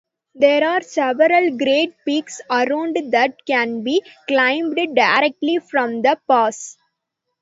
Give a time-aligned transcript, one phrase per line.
[0.33, 6.75] There are several great peaks around that can be climbed directly from the pass.